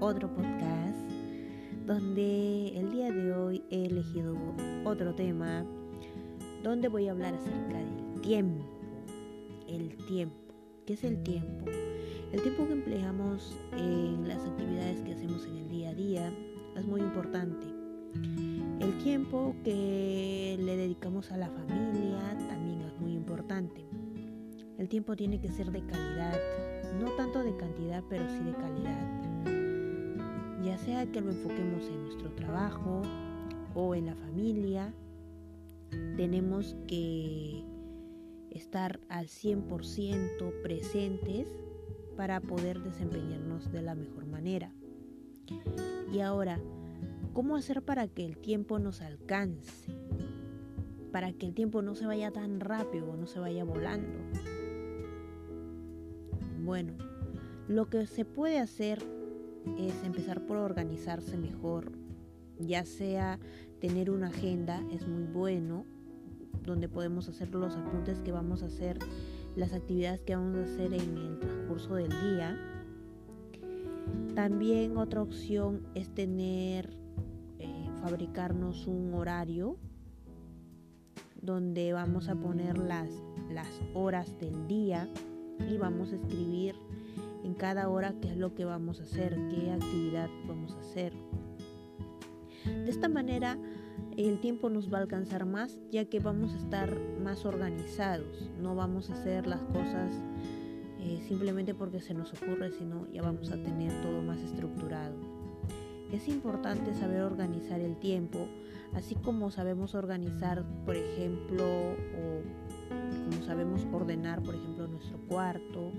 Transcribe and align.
otro 0.00 0.32
podcast 0.32 0.96
donde 1.86 2.78
el 2.78 2.90
día 2.92 3.10
de 3.10 3.32
hoy 3.32 3.64
he 3.70 3.86
elegido 3.86 4.36
otro 4.84 5.14
tema 5.14 5.64
donde 6.62 6.88
voy 6.88 7.08
a 7.08 7.12
hablar 7.12 7.34
acerca 7.34 7.78
del 7.78 8.20
tiempo. 8.20 8.64
El 9.66 9.96
tiempo. 10.06 10.36
¿Qué 10.86 10.92
es 10.94 11.04
el 11.04 11.22
tiempo? 11.22 11.66
El 12.32 12.42
tiempo 12.42 12.66
que 12.66 12.72
empleamos 12.72 13.56
en 13.72 14.28
las 14.28 14.44
actividades 14.44 15.00
que 15.00 15.12
hacemos 15.12 15.46
en 15.46 15.56
el 15.56 15.68
día 15.68 15.90
a 15.90 15.94
día 15.94 16.32
es 16.76 16.86
muy 16.86 17.00
importante. 17.00 17.66
El 18.80 18.98
tiempo 19.02 19.54
que 19.64 20.56
le 20.60 20.76
dedicamos 20.76 21.32
a 21.32 21.36
la 21.36 21.48
familia 21.48 22.36
también 22.48 22.82
es 22.82 23.00
muy 23.00 23.14
importante. 23.14 23.84
El 24.78 24.88
tiempo 24.88 25.16
tiene 25.16 25.40
que 25.40 25.50
ser 25.50 25.72
de 25.72 25.80
calidad, 25.84 26.38
no 27.00 27.10
tanto 27.12 27.42
de 27.42 27.56
cantidad, 27.56 28.04
pero 28.08 28.28
sí 28.28 28.44
de 28.44 28.52
calidad. 28.52 28.97
Sea 30.88 31.04
que 31.04 31.20
lo 31.20 31.32
enfoquemos 31.32 31.86
en 31.86 32.02
nuestro 32.04 32.30
trabajo 32.30 33.02
o 33.74 33.94
en 33.94 34.06
la 34.06 34.14
familia, 34.14 34.94
tenemos 36.16 36.78
que 36.86 37.62
estar 38.52 38.98
al 39.10 39.26
100% 39.26 40.62
presentes 40.62 41.46
para 42.16 42.40
poder 42.40 42.80
desempeñarnos 42.80 43.70
de 43.70 43.82
la 43.82 43.94
mejor 43.94 44.24
manera. 44.24 44.72
Y 46.10 46.20
ahora, 46.20 46.58
¿cómo 47.34 47.56
hacer 47.56 47.82
para 47.82 48.08
que 48.08 48.24
el 48.24 48.38
tiempo 48.38 48.78
nos 48.78 49.02
alcance? 49.02 49.92
Para 51.12 51.34
que 51.34 51.44
el 51.44 51.52
tiempo 51.52 51.82
no 51.82 51.96
se 51.96 52.06
vaya 52.06 52.30
tan 52.30 52.60
rápido, 52.60 53.14
no 53.14 53.26
se 53.26 53.40
vaya 53.40 53.62
volando. 53.62 54.18
Bueno, 56.64 56.94
lo 57.68 57.90
que 57.90 58.06
se 58.06 58.24
puede 58.24 58.58
hacer 58.58 59.17
es 59.78 60.04
empezar 60.04 60.46
por 60.46 60.56
organizarse 60.56 61.36
mejor, 61.36 61.92
ya 62.58 62.84
sea 62.84 63.38
tener 63.80 64.10
una 64.10 64.28
agenda, 64.28 64.82
es 64.90 65.06
muy 65.06 65.24
bueno, 65.24 65.84
donde 66.64 66.88
podemos 66.88 67.28
hacer 67.28 67.54
los 67.54 67.76
apuntes 67.76 68.20
que 68.20 68.32
vamos 68.32 68.62
a 68.62 68.66
hacer 68.66 68.98
las 69.56 69.72
actividades 69.72 70.20
que 70.22 70.36
vamos 70.36 70.56
a 70.56 70.64
hacer 70.64 70.94
en 70.94 71.16
el 71.16 71.38
transcurso 71.40 71.94
del 71.94 72.10
día. 72.10 72.56
También 74.34 74.96
otra 74.96 75.22
opción 75.22 75.82
es 75.94 76.14
tener, 76.14 76.96
eh, 77.58 77.88
fabricarnos 78.00 78.86
un 78.86 79.12
horario 79.14 79.76
donde 81.40 81.92
vamos 81.92 82.28
a 82.28 82.34
poner 82.34 82.78
las, 82.78 83.10
las 83.50 83.68
horas 83.94 84.38
del 84.38 84.66
día 84.68 85.08
y 85.68 85.76
vamos 85.76 86.12
a 86.12 86.16
escribir 86.16 86.74
en 87.44 87.54
cada 87.54 87.88
hora 87.88 88.14
qué 88.20 88.28
es 88.28 88.36
lo 88.36 88.54
que 88.54 88.64
vamos 88.64 89.00
a 89.00 89.04
hacer, 89.04 89.34
qué 89.50 89.70
actividad 89.70 90.28
vamos 90.46 90.74
a 90.74 90.80
hacer. 90.80 91.12
De 92.64 92.90
esta 92.90 93.08
manera 93.08 93.58
el 94.16 94.40
tiempo 94.40 94.68
nos 94.68 94.92
va 94.92 94.98
a 94.98 95.02
alcanzar 95.02 95.46
más 95.46 95.78
ya 95.90 96.04
que 96.06 96.18
vamos 96.18 96.52
a 96.54 96.56
estar 96.56 96.98
más 97.22 97.44
organizados, 97.44 98.50
no 98.60 98.74
vamos 98.74 99.10
a 99.10 99.14
hacer 99.14 99.46
las 99.46 99.60
cosas 99.62 100.12
eh, 101.00 101.22
simplemente 101.28 101.74
porque 101.74 102.00
se 102.00 102.14
nos 102.14 102.32
ocurre, 102.34 102.72
sino 102.72 103.06
ya 103.12 103.22
vamos 103.22 103.50
a 103.52 103.62
tener 103.62 104.02
todo 104.02 104.20
más 104.22 104.40
estructurado. 104.40 105.14
Es 106.12 106.26
importante 106.26 106.94
saber 106.94 107.22
organizar 107.22 107.80
el 107.80 107.96
tiempo, 107.96 108.48
así 108.94 109.14
como 109.14 109.50
sabemos 109.50 109.94
organizar, 109.94 110.64
por 110.84 110.96
ejemplo, 110.96 111.64
o 111.64 112.67
como 112.88 113.42
sabemos 113.44 113.86
ordenar, 113.92 114.42
por 114.42 114.54
ejemplo, 114.54 114.86
nuestro 114.86 115.18
cuarto, 115.28 115.92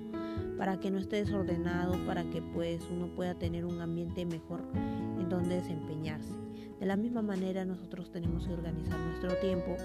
para 0.58 0.80
que 0.80 0.92
no 0.92 1.00
esté 1.00 1.18
desordenado, 1.18 1.94
para 2.06 2.24
que 2.24 2.41
pues 2.41 2.81
uno 2.91 3.08
pueda 3.16 3.36
tener 3.36 3.66
un 3.66 3.81
ambiente 3.81 4.25
mejor 4.25 4.62
en 4.75 5.30
donde 5.30 5.56
desempeñarse. 5.56 6.34
De 6.80 6.86
la 6.86 6.96
misma 6.96 7.22
manera 7.22 7.66
nosotros 7.66 8.12
tenemos 8.12 8.47
que 8.47 8.53
organizar 8.53 8.97
nuestro 9.00 9.36
tiempo 9.38 9.75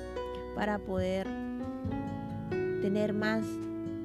para 0.54 0.78
poder 0.78 1.26
tener 2.82 3.12
más, 3.12 3.44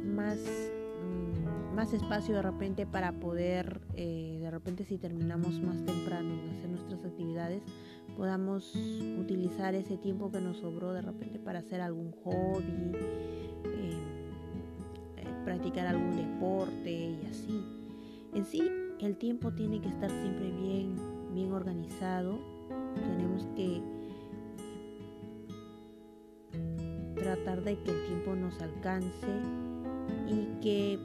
más, 0.05 0.37
mm, 0.37 1.75
más 1.75 1.93
espacio 1.93 2.35
de 2.35 2.41
repente 2.41 2.87
para 2.87 3.11
poder, 3.11 3.81
eh, 3.95 4.39
de 4.41 4.49
repente 4.49 4.85
si 4.85 4.97
terminamos 4.97 5.59
más 5.61 5.83
temprano 5.85 6.33
en 6.33 6.49
hacer 6.49 6.69
nuestras 6.69 7.05
actividades, 7.05 7.61
podamos 8.19 8.75
utilizar 9.17 9.75
ese 9.75 9.95
tiempo 9.95 10.29
que 10.29 10.41
nos 10.41 10.57
sobró 10.57 10.91
de 10.91 11.01
repente 11.01 11.39
para 11.39 11.59
hacer 11.59 11.79
algún 11.79 12.11
hobby, 12.25 12.91
em, 13.63 13.93
eh, 15.15 15.43
practicar 15.45 15.87
algún 15.87 16.17
deporte 16.17 16.91
y 16.91 17.25
así. 17.29 17.63
En 18.33 18.43
sí, 18.43 18.61
el 18.99 19.15
tiempo 19.15 19.53
tiene 19.53 19.79
que 19.79 19.87
estar 19.87 20.11
siempre 20.11 20.51
bien, 20.51 20.95
bien 21.33 21.53
organizado 21.53 22.37
tenemos 22.95 23.47
que 23.55 23.81
tratar 27.15 27.63
de 27.63 27.77
que 27.83 27.91
el 27.91 28.05
tiempo 28.05 28.35
nos 28.35 28.61
alcance 28.61 29.27
y 30.27 30.59
que 30.61 30.99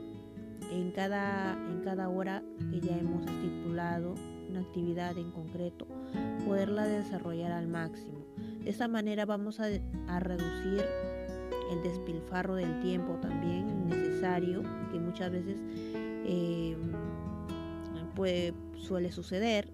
en 0.72 0.90
cada, 0.90 1.52
en 1.70 1.80
cada 1.84 2.08
hora 2.08 2.42
que 2.72 2.80
ya 2.80 2.98
hemos 2.98 3.24
estipulado 3.24 4.14
una 4.48 4.60
actividad 4.60 5.16
en 5.18 5.30
concreto, 5.30 5.86
poderla 6.46 6.86
desarrollar 6.86 7.52
al 7.52 7.68
máximo. 7.68 8.24
De 8.62 8.70
esa 8.70 8.88
manera 8.88 9.26
vamos 9.26 9.60
a, 9.60 9.68
reducir 10.20 10.84
el 11.70 11.82
despilfarro 11.82 12.54
del 12.54 12.80
tiempo 12.80 13.14
también 13.20 13.88
necesario, 13.88 14.62
que 14.92 14.98
muchas 14.98 15.30
veces 15.32 15.58
eh, 16.26 16.76
suele 18.78 19.10
suceder 19.10 19.72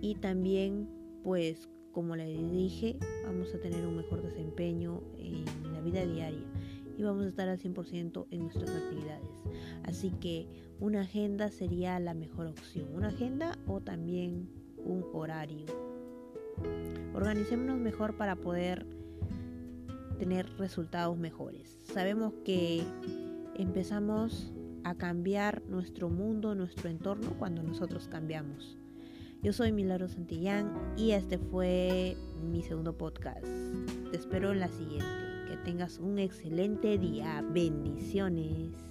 y 0.00 0.16
también 0.16 0.88
pues 1.22 1.68
como 1.92 2.16
le 2.16 2.26
dije 2.26 2.98
vamos 3.24 3.54
a 3.54 3.60
tener 3.60 3.86
un 3.86 3.96
mejor 3.96 4.22
desempeño 4.22 5.02
en 5.18 5.44
la 5.72 5.80
vida 5.80 6.04
diaria 6.04 6.44
y 6.98 7.04
vamos 7.04 7.24
a 7.24 7.28
estar 7.28 7.48
al 7.48 7.58
100% 7.58 8.26
en 8.30 8.40
nuestras 8.42 8.70
actividades. 8.70 9.30
Así 9.84 10.10
que 10.20 10.48
una 10.80 11.02
agenda 11.02 11.50
sería 11.50 11.98
la 12.00 12.12
mejor 12.12 12.48
opción. 12.48 12.88
Una 12.92 13.08
agenda 13.08 13.56
o 13.68 13.80
también 13.80 14.48
un 14.84 15.04
horario. 15.12 15.66
Organicémonos 17.14 17.78
mejor 17.78 18.16
para 18.16 18.34
poder 18.34 18.84
tener 20.18 20.50
resultados 20.58 21.16
mejores. 21.16 21.78
Sabemos 21.84 22.34
que 22.44 22.82
empezamos 23.54 24.52
a 24.82 24.96
cambiar 24.96 25.62
nuestro 25.68 26.08
mundo, 26.08 26.56
nuestro 26.56 26.90
entorno 26.90 27.34
cuando 27.38 27.62
nosotros 27.62 28.08
cambiamos. 28.08 28.76
Yo 29.40 29.52
soy 29.52 29.70
Milagro 29.70 30.08
Santillán 30.08 30.72
y 30.96 31.12
este 31.12 31.38
fue 31.38 32.16
mi 32.42 32.62
segundo 32.62 32.98
podcast. 32.98 33.46
Te 34.10 34.16
espero 34.16 34.50
en 34.50 34.58
la 34.58 34.68
siguiente. 34.68 35.27
Que 35.48 35.56
tengas 35.56 35.98
un 35.98 36.18
excelente 36.18 36.98
día. 36.98 37.42
Bendiciones. 37.42 38.87